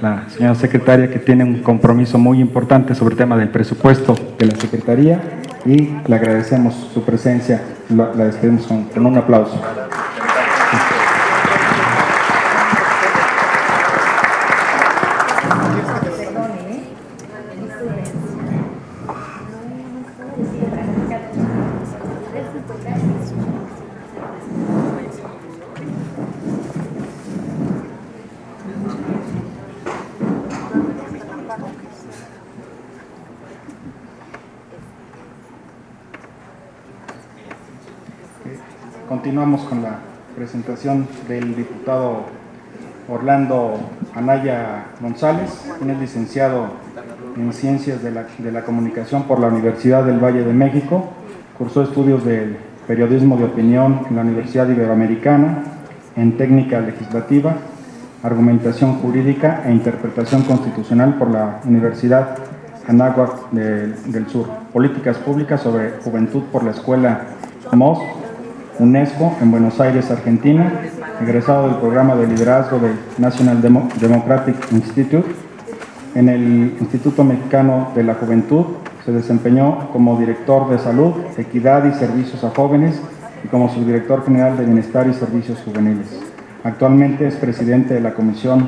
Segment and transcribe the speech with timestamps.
[0.00, 4.46] la señora secretaria que tiene un compromiso muy importante sobre el tema del presupuesto de
[4.46, 5.20] la Secretaría
[5.66, 7.60] y le agradecemos su presencia.
[7.90, 9.60] La, la despedimos con, con un aplauso.
[39.22, 39.98] Continuamos con la
[40.34, 42.22] presentación del diputado
[43.06, 43.78] Orlando
[44.14, 46.68] Anaya González, quien es licenciado
[47.36, 48.12] en Ciencias de
[48.50, 51.10] la, Comunicación por la Universidad del Valle de México,
[51.58, 52.56] cursó estudios de
[52.86, 55.64] periodismo de opinión en la Universidad Iberoamericana,
[56.16, 57.56] en técnica legislativa,
[58.22, 62.38] argumentación jurídica e interpretación constitucional por la Universidad
[62.88, 67.20] Anáhuac de, del Sur, políticas públicas sobre juventud por la Escuela
[67.70, 68.19] MOS
[68.80, 70.72] UNESCO en Buenos Aires, Argentina,
[71.20, 75.28] egresado del programa de liderazgo del National Demo Democratic Institute.
[76.14, 78.64] En el Instituto Mexicano de la Juventud
[79.04, 82.98] se desempeñó como director de salud, equidad y servicios a jóvenes
[83.44, 86.18] y como subdirector general de bienestar y servicios juveniles.
[86.64, 88.66] Actualmente es presidente de la Comisión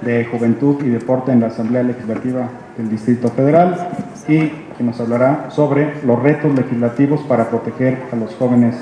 [0.00, 3.88] de Juventud y Deporte en la Asamblea Legislativa del Distrito Federal
[4.28, 8.76] y que nos hablará sobre los retos legislativos para proteger a los jóvenes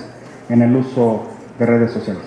[0.50, 1.22] en el uso
[1.58, 2.22] de redes sociales.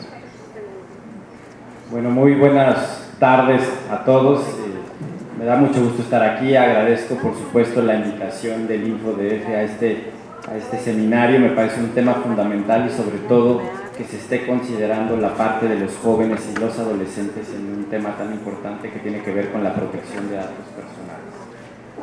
[1.91, 4.39] Bueno, muy buenas tardes a todos.
[4.39, 6.55] Eh, me da mucho gusto estar aquí.
[6.55, 10.11] Agradezco, por supuesto, la invitación del InfoDF a este,
[10.49, 11.39] a este seminario.
[11.39, 13.61] Me parece un tema fundamental y sobre todo
[13.97, 18.15] que se esté considerando la parte de los jóvenes y los adolescentes en un tema
[18.17, 21.23] tan importante que tiene que ver con la protección de datos personales.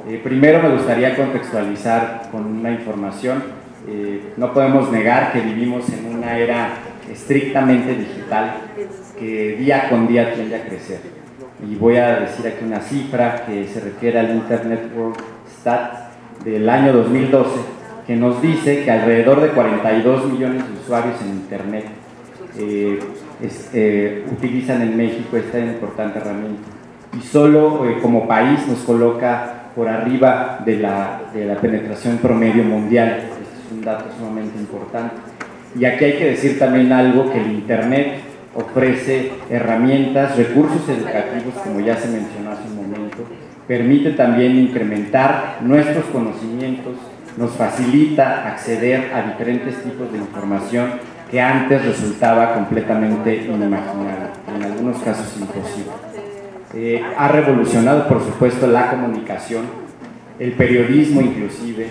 [0.06, 3.42] Eh, primero me gustaría contextualizar con una información
[3.88, 6.74] eh, no podemos negar que vivimos en una era
[7.10, 8.54] estrictamente digital
[9.18, 11.00] que día con día tiende a crecer.
[11.66, 15.16] Y voy a decir aquí una cifra que se refiere al Internet World
[15.60, 16.10] Stat
[16.44, 17.50] del año 2012,
[18.06, 21.84] que nos dice que alrededor de 42 millones de usuarios en Internet
[22.58, 22.98] eh,
[23.72, 26.62] eh, utilizan en México esta importante herramienta.
[27.18, 33.20] Y solo como país nos coloca por arriba de la, de la penetración promedio mundial
[33.72, 35.16] un dato sumamente importante.
[35.78, 38.20] Y aquí hay que decir también algo, que el Internet
[38.54, 43.24] ofrece herramientas, recursos educativos, como ya se mencionó hace un momento,
[43.68, 46.94] permite también incrementar nuestros conocimientos,
[47.36, 50.90] nos facilita acceder a diferentes tipos de información
[51.30, 55.92] que antes resultaba completamente inimaginable, en algunos casos imposible.
[56.74, 59.64] Eh, ha revolucionado, por supuesto, la comunicación,
[60.40, 61.88] el periodismo inclusive,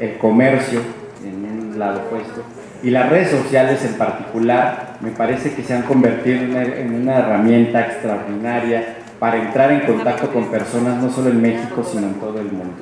[0.00, 0.80] el comercio
[1.24, 2.42] en un lado opuesto
[2.82, 7.80] y las redes sociales en particular me parece que se han convertido en una, herramienta
[7.80, 12.50] extraordinaria para entrar en contacto con personas no solo en México sino en todo el
[12.50, 12.74] mundo.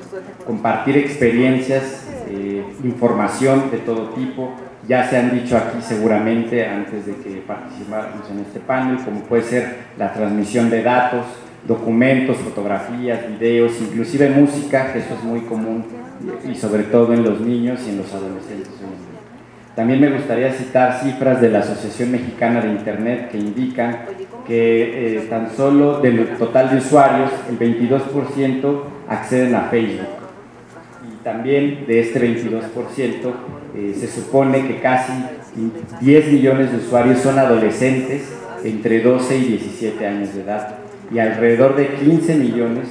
[0.45, 4.55] Compartir experiencias, eh, información de todo tipo,
[4.87, 9.43] ya se han dicho aquí seguramente antes de que participáramos en este panel, como puede
[9.43, 11.25] ser la transmisión de datos,
[11.67, 15.85] documentos, fotografías, videos, inclusive música, que eso es muy común
[16.49, 18.69] y sobre todo en los niños y en los adolescentes.
[19.75, 23.99] También me gustaría citar cifras de la Asociación Mexicana de Internet que indican
[24.45, 30.07] que eh, tan solo del total de usuarios, el 22% acceden a Facebook.
[31.09, 33.33] Y también de este 22%
[33.75, 35.13] eh, se supone que casi
[36.01, 38.29] 10 millones de usuarios son adolescentes
[38.65, 40.80] entre 12 y 17 años de edad
[41.11, 42.87] y alrededor de 15 millones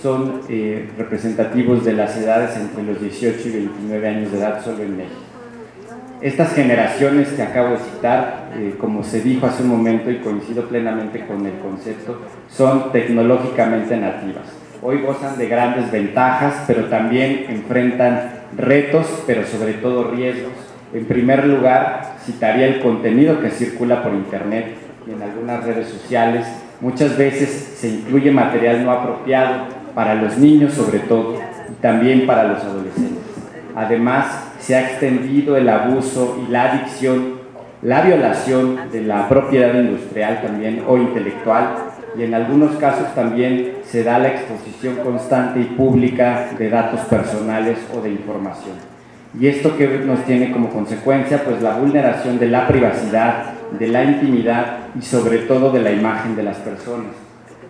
[0.00, 4.82] son eh, representativos de las edades entre los 18 y 29 años de edad solo
[4.82, 5.20] en México.
[6.20, 10.64] Estas generaciones que acabo de citar, eh, como se dijo hace un momento y coincido
[10.64, 14.46] plenamente con el concepto, son tecnológicamente nativas.
[14.82, 20.52] Hoy gozan de grandes ventajas, pero también enfrentan retos, pero sobre todo riesgos.
[20.92, 24.74] En primer lugar, citaría el contenido que circula por Internet
[25.06, 26.46] y en algunas redes sociales,
[26.80, 31.34] Muchas veces se incluye material no apropiado para los niños sobre todo
[31.68, 33.24] y también para los adolescentes.
[33.74, 37.38] Además, se ha extendido el abuso y la adicción,
[37.82, 41.76] la violación de la propiedad industrial también o intelectual
[42.16, 47.78] y en algunos casos también se da la exposición constante y pública de datos personales
[47.96, 48.76] o de información.
[49.38, 54.04] Y esto que nos tiene como consecuencia, pues la vulneración de la privacidad, de la
[54.04, 57.12] intimidad y sobre todo de la imagen de las personas.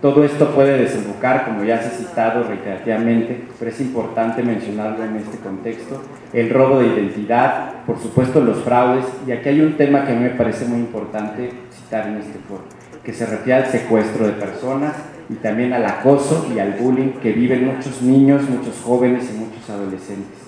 [0.01, 5.17] Todo esto puede desembocar, como ya se ha citado reiterativamente, pero es importante mencionarlo en
[5.17, 6.01] este contexto,
[6.33, 10.15] el robo de identidad, por supuesto los fraudes, y aquí hay un tema que a
[10.15, 12.63] mí me parece muy importante citar en este foro,
[13.03, 14.95] que se refiere al secuestro de personas
[15.29, 19.69] y también al acoso y al bullying que viven muchos niños, muchos jóvenes y muchos
[19.69, 20.39] adolescentes,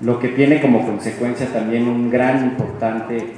[0.00, 3.34] lo que tiene como consecuencia también un gran, importante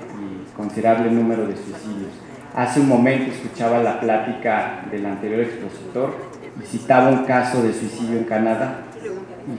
[0.58, 2.10] considerable número de suicidios.
[2.54, 6.14] Hace un momento escuchaba la plática del anterior expositor
[6.60, 8.80] y citaba un caso de suicidio en Canadá.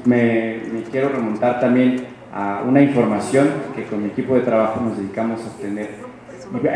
[0.06, 0.60] Me,
[0.92, 5.48] quiero remontar también a una información que con mi equipo de trabajo nos dedicamos a
[5.48, 5.90] obtener.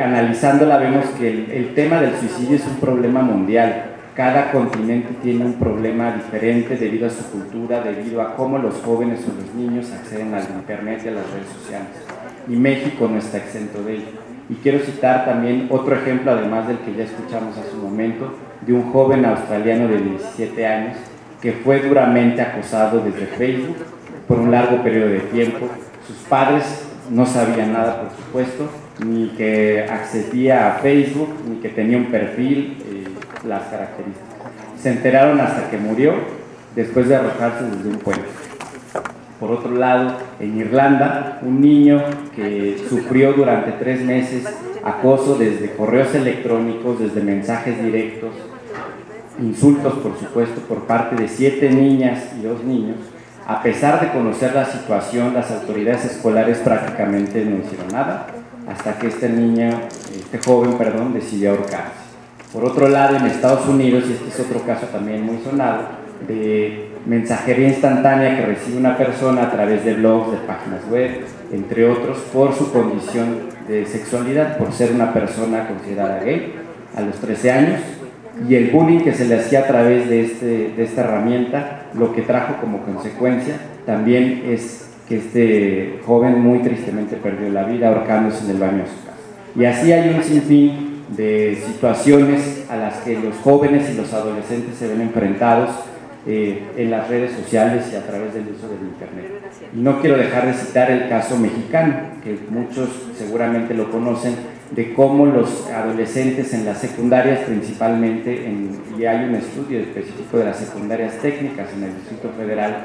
[0.02, 3.90] Analizándola vemos que el, el tema del suicidio es un problema mundial.
[4.16, 9.20] Cada continente tiene un problema diferente debido a su cultura, debido a cómo los jóvenes
[9.28, 12.23] o los niños acceden al Internet y a las redes sociales.
[12.48, 14.06] Y México no está exento de ello.
[14.50, 18.74] Y quiero citar también otro ejemplo, además del que ya escuchamos hace un momento, de
[18.74, 20.98] un joven australiano de 17 años
[21.42, 23.76] que fue duramente acosado desde Facebook
[24.28, 25.68] por un largo periodo de tiempo.
[26.08, 28.70] Sus padres no sabían nada, por supuesto,
[29.06, 33.04] ni que accedía a Facebook, ni que tenía un perfil, eh,
[33.46, 34.34] las características.
[34.82, 36.14] Se enteraron hasta que murió
[36.76, 38.26] después de arrojarse desde un puente.
[39.44, 42.02] Por otro lado, en Irlanda, un niño
[42.34, 44.46] que sufrió durante tres meses
[44.82, 48.32] acoso desde correos electrónicos, desde mensajes directos,
[49.42, 52.96] insultos, por supuesto, por parte de siete niñas y dos niños,
[53.46, 58.28] a pesar de conocer la situación, las autoridades escolares prácticamente no hicieron nada,
[58.66, 59.72] hasta que este niño,
[60.16, 62.00] este joven, perdón, decidió ahorcarse.
[62.54, 66.93] Por otro lado, en Estados Unidos, y este es otro caso también muy sonado, de
[67.06, 71.22] mensajería instantánea que recibe una persona a través de blogs, de páginas web,
[71.52, 76.54] entre otros, por su condición de sexualidad, por ser una persona considerada gay
[76.96, 77.80] a los 13 años,
[78.48, 82.14] y el bullying que se le hacía a través de, este, de esta herramienta, lo
[82.14, 83.56] que trajo como consecuencia
[83.86, 88.86] también es que este joven muy tristemente perdió la vida ahorcándose en el baño de
[88.86, 89.18] su casa.
[89.56, 94.78] Y así hay un sinfín de situaciones a las que los jóvenes y los adolescentes
[94.78, 95.70] se ven enfrentados
[96.26, 99.26] eh, en las redes sociales y a través del uso del Internet.
[99.74, 104.36] No quiero dejar de citar el caso mexicano, que muchos seguramente lo conocen,
[104.72, 110.46] de cómo los adolescentes en las secundarias principalmente, en, y hay un estudio específico de
[110.46, 112.78] las secundarias técnicas en el Distrito Federal,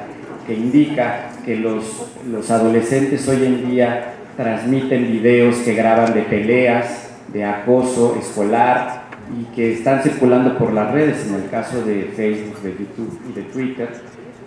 [0.47, 7.11] que indica que los, los adolescentes hoy en día transmiten videos que graban de peleas,
[7.33, 8.98] de acoso escolar,
[9.37, 13.33] y que están circulando por las redes, en el caso de Facebook, de YouTube y
[13.33, 13.89] de Twitter,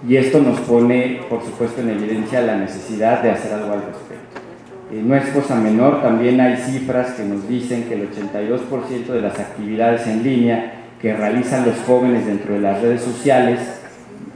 [0.07, 4.41] y esto nos pone, por supuesto, en evidencia la necesidad de hacer algo al respecto.
[4.91, 9.21] Eh, no es cosa menor, también hay cifras que nos dicen que el 82% de
[9.21, 13.59] las actividades en línea que realizan los jóvenes dentro de las redes sociales,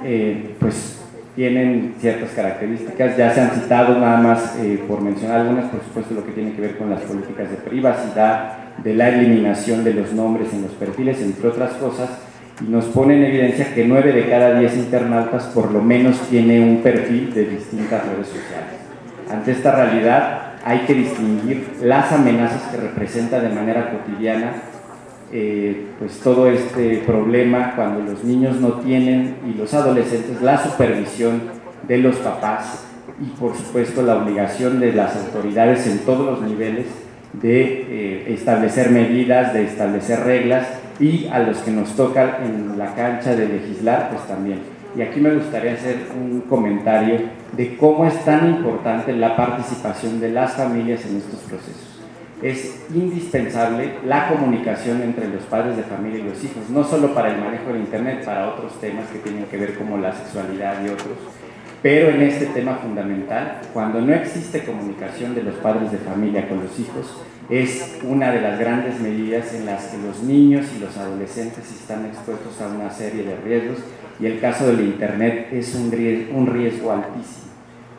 [0.03, 0.94] eh, pues
[1.35, 6.13] tienen ciertas características, ya se han citado nada más eh, por mencionar algunas, por supuesto
[6.13, 8.53] lo que tiene que ver con las políticas de privacidad,
[8.83, 12.09] de la eliminación de los nombres en los perfiles, entre otras cosas,
[12.61, 16.61] y nos pone en evidencia que 9 de cada 10 internautas por lo menos tiene
[16.61, 18.79] un perfil de distintas redes sociales.
[19.29, 24.53] Ante esta realidad hay que distinguir las amenazas que representa de manera cotidiana
[25.37, 31.41] eh, pues todo este problema cuando los niños no tienen y los adolescentes la supervisión
[31.85, 32.85] de los papás
[33.19, 36.85] y por supuesto la obligación de las autoridades en todos los niveles
[37.33, 40.67] de eh, establecer medidas, de establecer reglas
[41.01, 44.59] y a los que nos toca en la cancha de legislar, pues también.
[44.95, 47.19] Y aquí me gustaría hacer un comentario
[47.51, 51.94] de cómo es tan importante la participación de las familias en estos procesos.
[52.45, 57.33] Es indispensable la comunicación entre los padres de familia y los hijos, no solo para
[57.33, 60.89] el manejo del Internet, para otros temas que tienen que ver como la sexualidad y
[60.89, 61.17] otros,
[61.81, 66.61] pero en este tema fundamental, cuando no existe comunicación de los padres de familia con
[66.61, 70.95] los hijos, es una de las grandes medidas en las que los niños y los
[70.97, 73.79] adolescentes están expuestos a una serie de riesgos
[74.19, 77.45] y el caso del Internet es un riesgo, un riesgo altísimo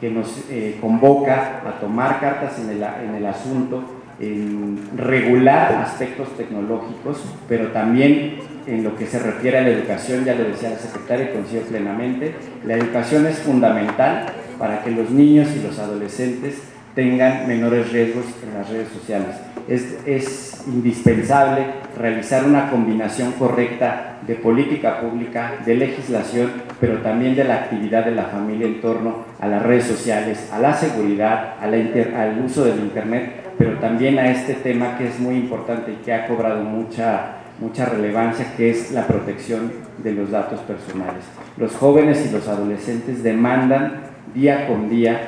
[0.00, 6.36] que nos eh, convoca a tomar cartas en el, en el asunto, en regular aspectos
[6.36, 10.78] tecnológicos, pero también en lo que se refiere a la educación, ya lo decía la
[10.78, 14.26] secretaria, coincido plenamente, la educación es fundamental
[14.58, 16.62] para que los niños y los adolescentes
[16.94, 19.36] tengan menores riesgos en las redes sociales.
[19.68, 21.64] Es, indispensable
[21.96, 28.10] realizar una combinación correcta de política pública, de legislación, pero también de la actividad de
[28.10, 32.64] la familia en torno a las redes sociales, a la seguridad, a la al uso
[32.64, 36.62] del Internet, pero también a este tema que es muy importante y que ha cobrado
[36.62, 41.24] mucha mucha relevancia, que es la protección de los datos personales.
[41.56, 44.02] Los jóvenes y los adolescentes demandan
[44.34, 45.20] día con día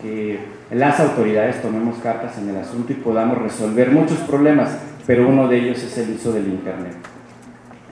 [0.00, 0.38] que
[0.70, 5.58] las autoridades tomemos cartas en el asunto y podamos resolver muchos problemas, pero uno de
[5.58, 6.94] ellos es el uso del Internet.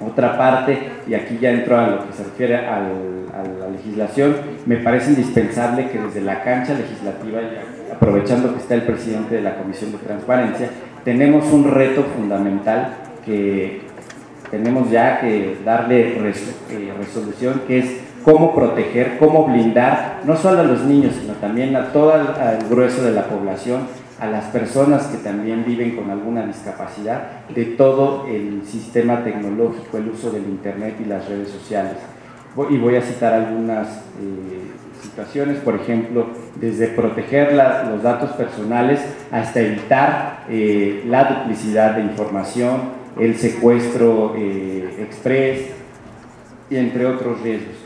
[0.01, 4.35] Otra parte, y aquí ya entro a lo que se refiere a la legislación,
[4.67, 7.41] me parece indispensable que desde la cancha legislativa,
[8.03, 10.71] aprovechando que está el presidente de la Comisión de Transparencia,
[11.05, 13.83] tenemos un reto fundamental que
[14.51, 20.65] tenemos ya que darle eh, resolución, que es cómo proteger, cómo blindar, no solo a
[20.65, 23.83] los niños, sino también a todo el grueso de la población,
[24.19, 30.09] a las personas que también viven con alguna discapacidad, de todo el sistema tecnológico, el
[30.09, 31.95] uso del Internet y las redes sociales.
[32.69, 33.89] Y voy a citar algunas
[34.21, 36.29] eh, situaciones, por ejemplo,
[36.61, 44.97] desde proteger los datos personales hasta evitar eh, la duplicidad de información, el secuestro eh,
[45.01, 45.71] express
[46.71, 47.77] y entre otros riesgos.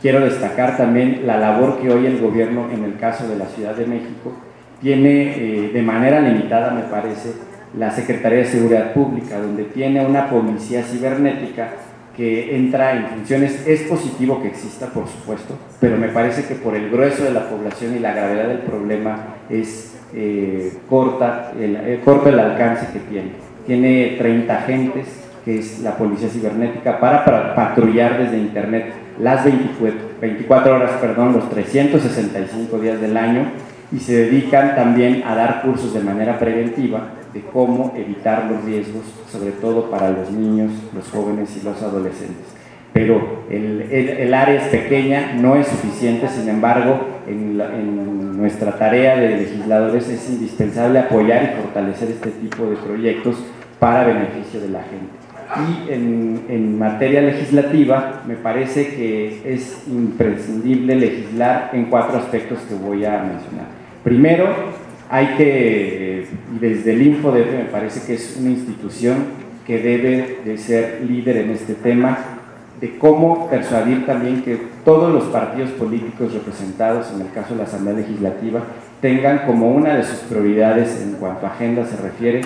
[0.00, 3.74] Quiero destacar también la labor que hoy el gobierno, en el caso de la Ciudad
[3.74, 4.32] de México,
[4.80, 7.32] tiene eh, de manera limitada, me parece,
[7.76, 11.70] la Secretaría de Seguridad Pública, donde tiene una policía cibernética
[12.16, 13.66] que entra en funciones.
[13.66, 17.48] Es positivo que exista, por supuesto, pero me parece que por el grueso de la
[17.48, 23.54] población y la gravedad del problema es eh, corta, el, corto el alcance que tiene
[23.66, 25.06] tiene 30 agentes,
[25.44, 32.78] que es la policía cibernética, para, patrullar desde Internet las 24, horas, perdón, los 365
[32.78, 33.46] días del año
[33.92, 39.02] y se dedican también a dar cursos de manera preventiva de cómo evitar los riesgos,
[39.30, 42.46] sobre todo para los niños, los jóvenes y los adolescentes.
[42.92, 49.36] Pero el, área es pequeña, no es suficiente, sin embargo, en, en nuestra tarea de
[49.36, 53.36] legisladores es indispensable apoyar y fortalecer este tipo de proyectos
[53.80, 55.24] para beneficio de la gente.
[55.56, 63.04] Y en, materia legislativa me parece que es imprescindible legislar en cuatro aspectos que voy
[63.04, 63.66] a mencionar.
[64.02, 64.48] Primero,
[65.14, 69.18] hay que, y desde el InfoDF me parece que es una institución
[69.64, 72.18] que debe de ser líder en este tema,
[72.80, 77.62] de cómo persuadir también que todos los partidos políticos representados, en el caso de la
[77.62, 78.64] Asamblea Legislativa,
[79.00, 82.40] tengan como una de sus prioridades en cuanto a agenda se refiere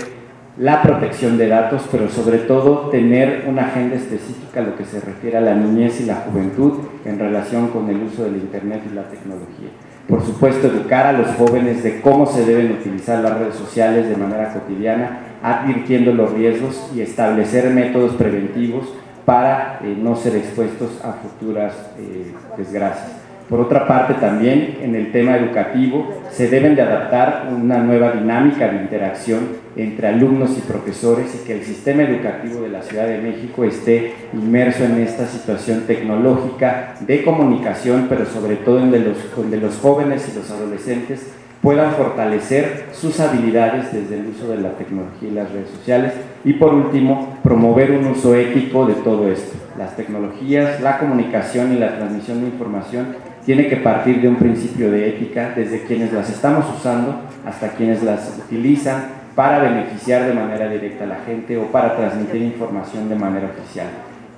[0.59, 5.01] la protección de datos, pero sobre todo tener una agenda específica a lo que se
[5.01, 8.95] refiere a la niñez y la juventud en relación con el uso del Internet y
[8.95, 9.71] la tecnología.
[10.09, 14.17] Por supuesto, educar a los jóvenes de cómo se deben utilizar las redes sociales de
[14.17, 18.89] manera cotidiana, advirtiendo los riesgos y establecer métodos preventivos
[19.27, 23.18] para eh, no ser expuestos a futuras eh, desgracias.
[23.49, 28.69] Por otra parte, también en el tema educativo se deben de adaptar una nueva dinámica
[28.69, 33.17] de interacción entre alumnos y profesores y que el sistema educativo de la Ciudad de
[33.17, 39.57] México esté inmerso en esta situación tecnológica de comunicación, pero sobre todo en los, donde
[39.57, 45.29] los jóvenes y los adolescentes puedan fortalecer sus habilidades desde el uso de la tecnología
[45.29, 46.13] y las redes sociales
[46.45, 49.57] y por último promover un uso ético de todo esto.
[49.79, 54.91] Las tecnologías, la comunicación y la transmisión de información tiene que partir de un principio
[54.91, 60.69] de ética desde quienes las estamos usando hasta quienes las utilizan para beneficiar de manera
[60.69, 63.87] directa a la gente o para transmitir información de manera oficial.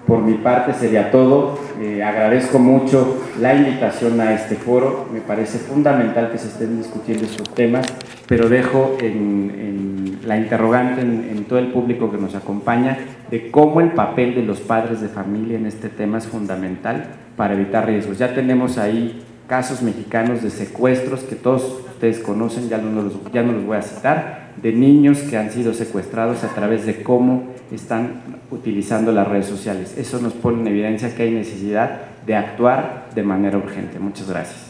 [0.07, 1.59] Por mi parte sería todo.
[1.81, 5.07] Eh, agradezco mucho la invitación a este foro.
[5.13, 7.87] Me parece fundamental que se estén discutiendo estos temas,
[8.27, 12.99] pero dejo en, la interrogante en, en todo el público que nos acompaña
[13.31, 17.05] de cómo el papel de los padres de familia en este tema es fundamental
[17.37, 18.19] para evitar riesgos.
[18.19, 23.43] Ya tenemos ahí casos mexicanos de secuestros que todos ustedes conocen, ya no, los, ya
[23.43, 27.45] no los voy a citar, de niños que han sido secuestrados a través de cómo
[27.73, 29.97] están utilizando las redes sociales.
[29.97, 33.99] Eso nos pone en evidencia que hay necesidad de actuar de manera urgente.
[33.99, 34.67] Muchas gracias.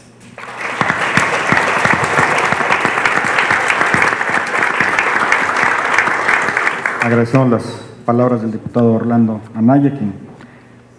[7.01, 10.13] Agradecemos las palabras del diputado Orlando Anaya, quien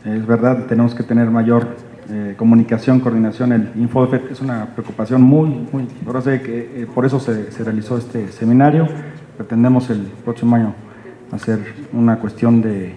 [0.04, 1.66] es verdad, tenemos que tener mayor
[2.10, 3.52] eh, comunicación, coordinación.
[3.52, 5.86] El InfoDef es una preocupación muy, muy.
[6.06, 8.88] Ahora sé que eh, por eso se, realizó este seminario.
[9.36, 10.74] Pretendemos el próximo año
[11.30, 11.60] hacer
[11.92, 12.94] una cuestión de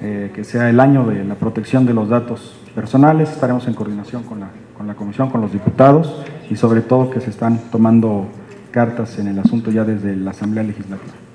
[0.00, 3.30] eh, que sea el año de la protección de los datos personales.
[3.30, 7.20] Estaremos en coordinación con la, con la comisión, con los diputados y sobre todo que
[7.20, 8.26] se están tomando
[8.70, 11.27] cartas en el asunto ya desde la Asamblea Legislativa.